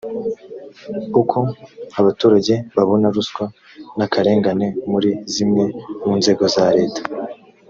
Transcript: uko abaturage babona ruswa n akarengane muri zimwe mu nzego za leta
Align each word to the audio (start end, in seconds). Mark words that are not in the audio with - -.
uko 1.21 1.37
abaturage 1.99 2.53
babona 2.75 3.07
ruswa 3.15 3.45
n 3.97 3.99
akarengane 4.05 4.67
muri 4.91 5.09
zimwe 5.33 5.63
mu 6.03 6.11
nzego 6.19 6.43
za 6.55 6.65
leta 6.77 7.01